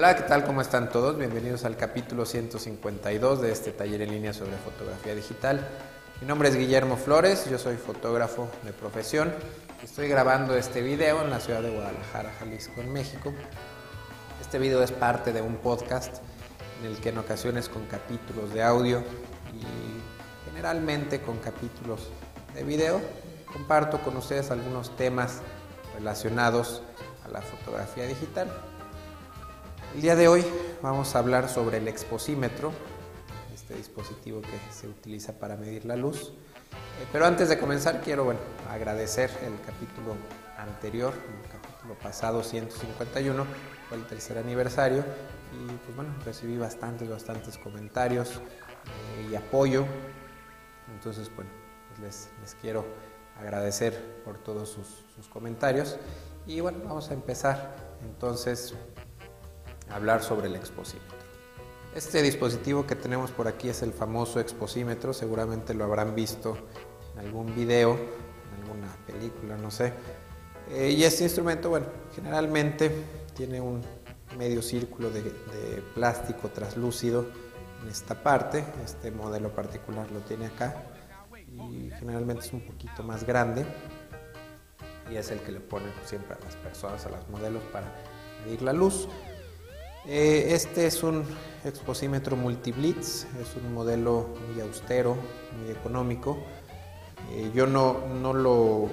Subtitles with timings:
[0.00, 0.44] Hola, ¿qué tal?
[0.46, 1.18] ¿Cómo están todos?
[1.18, 5.60] Bienvenidos al capítulo 152 de este taller en línea sobre fotografía digital.
[6.22, 9.30] Mi nombre es Guillermo Flores, yo soy fotógrafo de profesión.
[9.84, 13.34] Estoy grabando este video en la ciudad de Guadalajara, Jalisco, en México.
[14.40, 16.22] Este video es parte de un podcast
[16.80, 19.00] en el que en ocasiones con capítulos de audio
[19.52, 22.08] y generalmente con capítulos
[22.54, 23.02] de video
[23.52, 25.42] comparto con ustedes algunos temas
[25.92, 26.80] relacionados
[27.22, 28.50] a la fotografía digital.
[29.94, 30.44] El día de hoy
[30.82, 32.72] vamos a hablar sobre el exposímetro,
[33.52, 36.28] este dispositivo que se utiliza para medir la luz.
[36.70, 38.38] Eh, pero antes de comenzar quiero bueno,
[38.70, 40.14] agradecer el capítulo
[40.56, 43.44] anterior, el capítulo pasado 151,
[43.88, 45.04] fue el tercer aniversario
[45.52, 49.84] y pues bueno, recibí bastantes, bastantes comentarios eh, y apoyo.
[50.94, 51.50] Entonces, bueno,
[51.88, 52.84] pues les, quiero
[53.40, 55.98] agradecer por todos sus, sus comentarios.
[56.46, 58.74] Y bueno, vamos a empezar entonces
[59.92, 61.18] hablar sobre el exposímetro.
[61.94, 66.56] Este dispositivo que tenemos por aquí es el famoso exposímetro, seguramente lo habrán visto
[67.14, 69.92] en algún video, en alguna película, no sé.
[70.70, 72.92] Eh, y este instrumento, bueno, generalmente
[73.34, 73.82] tiene un
[74.38, 77.26] medio círculo de, de plástico translúcido
[77.82, 80.84] en esta parte, este modelo particular lo tiene acá
[81.48, 83.64] y generalmente es un poquito más grande
[85.10, 87.92] y es el que le ponen siempre a las personas, a los modelos para
[88.44, 89.08] medir la luz.
[90.06, 91.24] Eh, este es un
[91.62, 95.14] exposímetro multiblitz, es un modelo muy austero,
[95.58, 96.38] muy económico.
[97.32, 98.88] Eh, yo no, no lo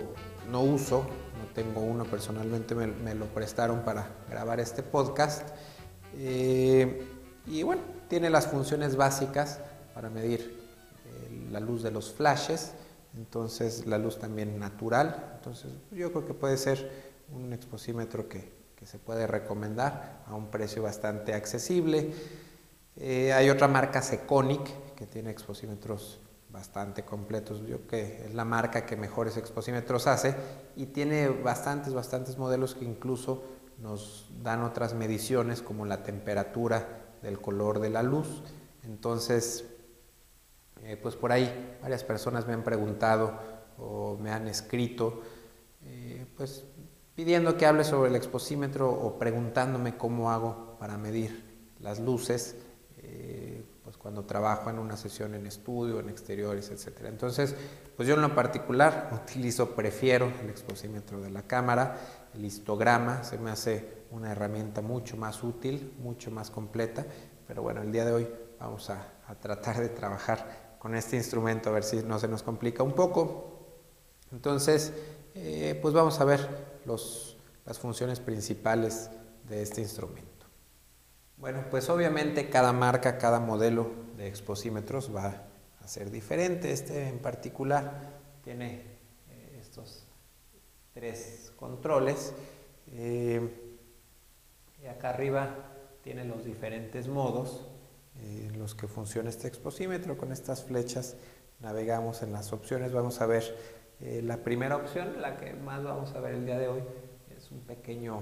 [0.51, 1.03] no uso,
[1.39, 5.47] no tengo uno personalmente, me, lo prestaron para grabar este podcast.
[6.17, 7.05] Eh,
[7.45, 9.61] y bueno, tiene las funciones básicas
[9.93, 10.57] para medir
[11.51, 12.73] la luz de los flashes,
[13.15, 15.35] entonces la luz también natural.
[15.35, 16.91] Entonces yo creo que puede ser
[17.31, 22.13] un exposímetro que, que se puede recomendar a un precio bastante accesible.
[22.95, 27.65] Eh, hay otra marca Seconic que tiene exposímetros bastante completos.
[27.67, 30.35] Yo que es la marca que mejores exposímetros hace
[30.75, 33.43] y tiene bastantes, bastantes modelos que incluso
[33.79, 38.43] nos dan otras mediciones como la temperatura del color de la luz.
[38.83, 39.65] Entonces,
[40.83, 43.39] eh, pues por ahí varias personas me han preguntado
[43.77, 45.21] o me han escrito,
[45.83, 46.63] eh, pues
[47.17, 52.55] pidiendo que hable sobre el exposímetro o preguntándome cómo hago para medir las luces,
[52.99, 57.05] eh, pues cuando trabajo en una sesión en estudio, en exteriores, etc.
[57.05, 57.55] Entonces,
[57.95, 61.97] pues yo en lo particular utilizo, prefiero el exposímetro de la cámara,
[62.35, 67.03] el histograma, se me hace una herramienta mucho más útil, mucho más completa,
[67.47, 68.27] pero bueno, el día de hoy
[68.59, 72.43] vamos a, a tratar de trabajar con este instrumento a ver si no se nos
[72.43, 73.57] complica un poco.
[74.31, 74.93] Entonces,
[75.33, 79.09] eh, pues vamos a ver las funciones principales
[79.47, 80.27] de este instrumento.
[81.37, 85.43] Bueno, pues obviamente cada marca, cada modelo de exposímetros va
[85.81, 86.71] a ser diferente.
[86.71, 88.81] Este en particular tiene
[89.29, 90.07] eh, estos
[90.93, 92.33] tres controles.
[92.87, 93.75] Eh,
[94.81, 95.55] y acá arriba
[96.03, 97.67] tiene los diferentes modos
[98.19, 100.17] en los que funciona este exposímetro.
[100.17, 101.17] Con estas flechas
[101.59, 102.93] navegamos en las opciones.
[102.93, 103.55] Vamos a ver
[103.99, 106.81] eh, la primera opción, la que más vamos a ver el día de hoy,
[107.35, 108.21] es un pequeño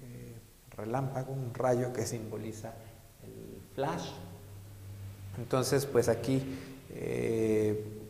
[0.00, 0.34] eh,
[0.70, 2.74] relámpago, un rayo que simboliza
[3.22, 4.10] el flash.
[5.38, 6.42] Entonces, pues aquí
[6.90, 8.02] eh,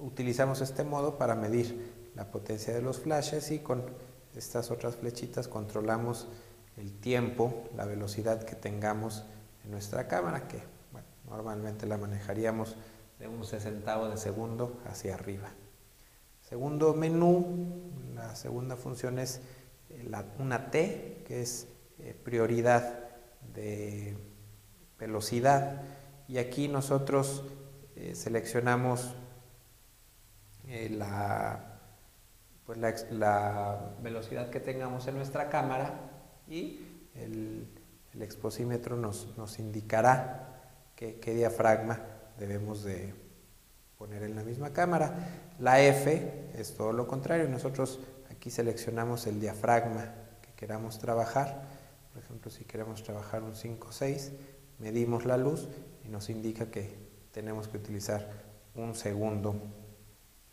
[0.00, 3.84] utilizamos este modo para medir la potencia de los flashes y con
[4.34, 6.28] estas otras flechitas controlamos
[6.76, 9.24] el tiempo, la velocidad que tengamos
[9.64, 10.62] en nuestra cámara, que
[11.28, 12.76] normalmente la manejaríamos
[13.18, 15.50] de un sesentavo de segundo hacia arriba.
[16.48, 19.42] Segundo menú, la segunda función es
[19.90, 23.00] eh, la, una T, que es eh, prioridad
[23.52, 24.16] de
[24.98, 25.82] velocidad.
[26.26, 27.44] Y aquí nosotros
[27.96, 29.14] eh, seleccionamos
[30.90, 31.80] la,
[32.64, 36.00] pues la, la, velocidad que tengamos en nuestra cámara
[36.48, 36.80] y
[37.14, 37.68] el,
[38.14, 40.62] el exposímetro nos, nos indicará
[40.96, 42.00] qué, qué diafragma
[42.38, 43.28] debemos de
[43.98, 45.12] poner en la misma cámara.
[45.58, 48.00] La F es todo lo contrario, nosotros
[48.30, 51.62] aquí seleccionamos el diafragma que queramos trabajar,
[52.12, 54.32] por ejemplo si queremos trabajar un 5 6,
[54.78, 55.68] medimos la luz
[56.04, 56.96] y nos indica que
[57.32, 58.28] tenemos que utilizar
[58.74, 59.54] un segundo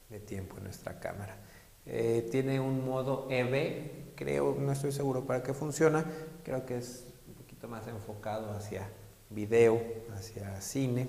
[0.10, 1.38] de tiempo en nuestra cámara.
[1.86, 6.06] Eh, tiene un modo EV, creo, no estoy seguro para qué funciona,
[6.44, 8.90] creo que es un poquito más enfocado hacia
[9.30, 9.82] video,
[10.16, 11.08] hacia cine.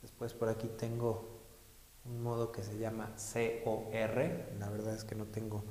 [0.00, 1.39] Después por aquí tengo
[2.04, 3.14] un modo que se llama
[3.64, 4.54] COR.
[4.58, 5.64] La verdad es que no tengo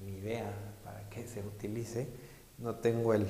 [0.00, 0.52] ni idea
[0.84, 2.08] para qué se utilice.
[2.58, 3.26] No tengo el,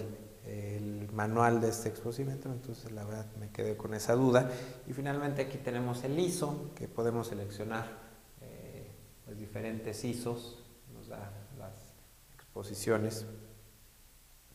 [0.46, 4.50] el manual de este exposímetro, entonces la verdad me quedé con esa duda.
[4.86, 7.86] Y finalmente aquí tenemos el ISO, que podemos seleccionar
[8.40, 8.90] eh,
[9.24, 10.58] pues diferentes ISOs,
[10.92, 11.72] nos da las
[12.34, 13.24] exposiciones.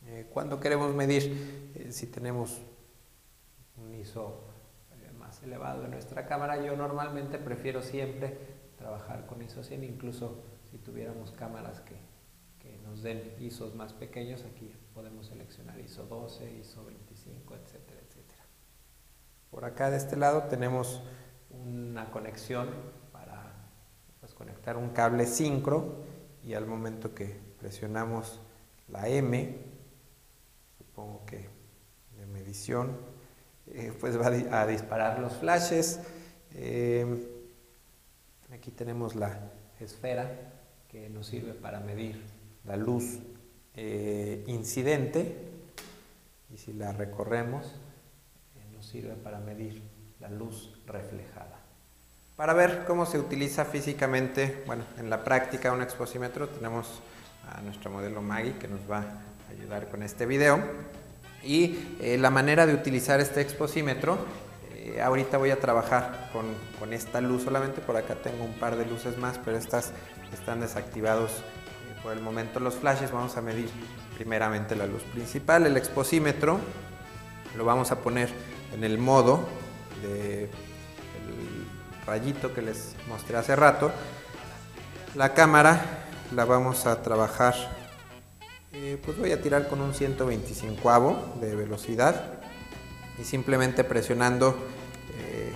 [0.06, 2.60] Eh, cuando queremos medir eh, si tenemos
[3.78, 4.44] un ISO
[5.48, 8.38] elevado en nuestra cámara, yo normalmente prefiero siempre
[8.78, 11.98] trabajar con ISO 100, incluso si tuviéramos cámaras que
[12.88, 18.44] nos den ISOs más pequeños, aquí podemos seleccionar ISO 12, ISO 25, etcétera, etcétera.
[19.52, 21.02] Por acá de este lado tenemos
[21.50, 22.70] una conexión
[23.12, 23.70] para
[24.20, 26.04] pues, conectar un cable sincro
[26.44, 28.42] y al momento que presionamos
[28.88, 29.58] la M,
[30.78, 31.50] supongo que
[32.18, 32.98] de medición,
[33.74, 36.00] eh, pues va a disparar los flashes.
[36.56, 37.06] Eh,
[38.54, 40.30] aquí tenemos la esfera
[40.88, 42.22] que nos sirve para medir
[42.66, 43.20] la luz
[43.76, 45.36] eh, incidente
[46.54, 47.76] y si la recorremos
[48.74, 49.82] nos sirve para medir
[50.20, 51.60] la luz reflejada.
[52.36, 57.02] Para ver cómo se utiliza físicamente, bueno, en la práctica un exposímetro tenemos
[57.52, 60.62] a nuestro modelo Maggie que nos va a ayudar con este video
[61.44, 64.18] y eh, la manera de utilizar este exposímetro
[65.04, 66.46] ahorita voy a trabajar con,
[66.80, 67.44] con, esta luz.
[67.44, 69.92] Solamente, por acá tengo un par de luces más, pero estas
[70.34, 71.44] están desactivados
[72.02, 72.60] por el momento.
[72.60, 73.70] Los flashes, vamos a medir
[74.16, 76.60] primeramente la luz principal, el exposímetro,
[77.56, 78.30] lo vamos a poner
[78.74, 79.48] en el modo
[80.02, 80.50] del
[82.06, 83.92] rayito que les mostré hace rato.
[85.16, 87.56] La cámara la vamos a trabajar,
[88.80, 92.34] eh, pues voy a tirar con un 125 de velocidad
[93.20, 94.56] y simplemente presionando
[95.18, 95.52] eh,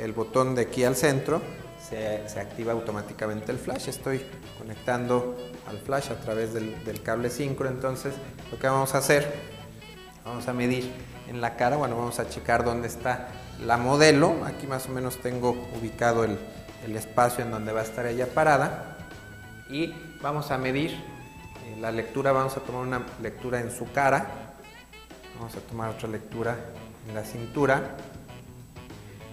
[0.00, 1.42] el botón de aquí al centro
[1.86, 3.88] se, activa automáticamente el flash.
[3.88, 4.24] Estoy
[4.58, 5.36] conectando
[5.68, 8.14] al flash a través del, cable sincro, entonces
[8.50, 9.30] lo que vamos a hacer,
[10.24, 10.90] vamos a medir
[11.28, 13.28] en la cara, bueno, vamos a checar dónde está
[13.66, 16.38] la modelo, aquí más o menos tengo ubicado el,
[16.96, 18.96] espacio en donde va a estar ella parada.
[19.68, 21.13] Y vamos a medir
[21.64, 24.26] eh, la lectura, vamos a tomar una lectura en su cara,
[25.36, 26.56] vamos a tomar otra lectura
[27.08, 27.96] en la cintura,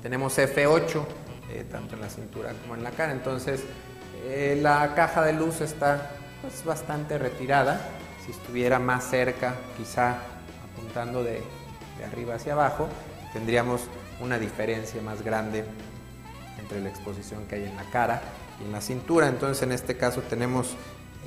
[0.01, 1.05] tenemos F8
[1.53, 3.11] eh, tanto en la cintura como en la cara.
[3.11, 3.63] Entonces,
[4.23, 6.11] eh, la caja de luz está
[6.41, 7.81] pues, bastante retirada.
[8.25, 10.17] Si estuviera más cerca, quizá
[10.71, 11.41] apuntando de,
[12.07, 12.87] arriba hacia abajo,
[13.33, 13.81] tendríamos
[14.21, 15.65] una diferencia más grande
[16.57, 18.21] entre la exposición que hay en la cara
[18.61, 19.27] y en la cintura.
[19.27, 20.75] Entonces, en este caso tenemos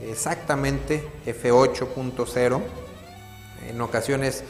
[0.03, 2.61] exactamente F8.0.
[3.69, 4.45] En ocasiones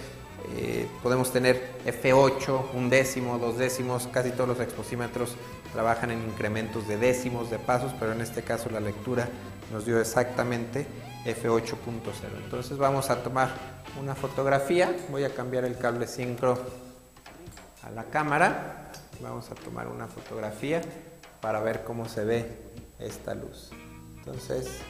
[0.56, 5.36] eh, podemos tener F8, un décimo, dos décimos, casi todos los exposímetros
[5.72, 9.28] trabajan en incrementos de décimos de pasos, pero en este caso la lectura
[9.72, 10.86] nos dio exactamente
[11.24, 11.74] F8.0.
[12.44, 13.50] Entonces vamos a tomar
[14.00, 16.58] una fotografía, voy a cambiar el cable sincro
[17.82, 20.82] a la cámara, vamos a tomar una fotografía
[21.40, 22.58] para ver cómo se ve
[22.98, 23.70] esta luz.
[24.18, 24.80] Entonces,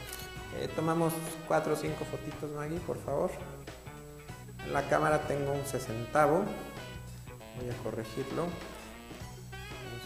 [0.60, 1.12] eh, tomamos
[1.48, 3.30] cuatro o cinco fotitos, Maggie, por favor.
[4.64, 6.44] En la cámara tengo un sesentavo.
[7.56, 8.44] Voy a corregirlo.
[8.44, 8.50] Un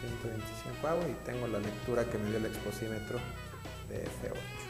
[0.00, 3.18] 125 y tengo la lectura que me dio el exposímetro
[3.88, 4.68] de F8.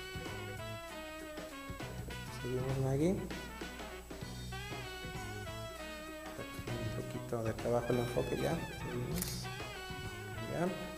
[2.42, 3.08] Seguimos aquí.
[6.68, 8.54] Un poquito de trabajo el enfoque ya.
[8.78, 9.44] Seguimos.
[10.52, 10.97] Ya.